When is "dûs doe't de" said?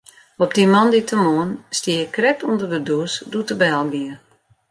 2.87-3.55